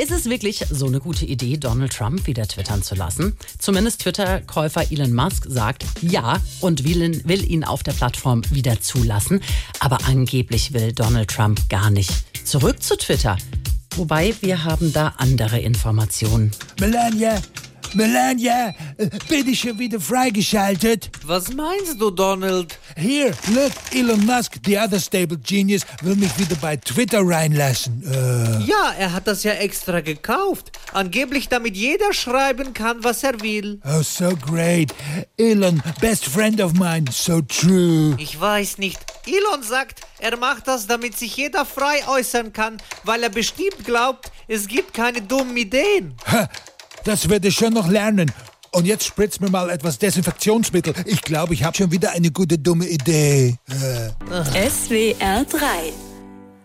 [0.00, 3.36] Ist es wirklich so eine gute Idee, Donald Trump wieder twittern zu lassen?
[3.58, 8.80] Zumindest Twitter-Käufer Elon Musk sagt ja und will ihn, will ihn auf der Plattform wieder
[8.80, 9.42] zulassen.
[9.78, 12.10] Aber angeblich will Donald Trump gar nicht
[12.46, 13.36] zurück zu Twitter.
[13.94, 16.50] Wobei wir haben da andere Informationen.
[16.80, 17.38] Melania,
[17.92, 18.72] Melania,
[19.28, 21.10] bin ich schon wieder freigeschaltet?
[21.24, 22.78] Was meinst du, Donald?
[22.96, 28.02] Here, look, Elon Musk, the other stable genius, will mich wieder bei Twitter reinlassen.
[28.06, 30.72] Äh, Ja, er hat das ja extra gekauft.
[30.92, 33.80] Angeblich, damit jeder schreiben kann, was er will.
[33.84, 34.92] oh, so great.
[35.38, 38.14] Elon, best friend of mine, so true.
[38.18, 38.98] Ich weiß nicht.
[39.26, 44.30] Elon sagt, er macht das, damit sich jeder frei äußern kann, weil er bestimmt glaubt,
[44.48, 46.14] es gibt keine dummen Ideen.
[46.26, 46.48] Ha,
[47.04, 48.30] das werde ich schon noch lernen.
[48.72, 50.94] Und jetzt spritzt mir mal etwas Desinfektionsmittel.
[51.06, 53.56] Ich glaube, ich habe schon wieder eine gute dumme Idee.
[53.68, 54.70] Äh.
[54.70, 56.09] SWR 3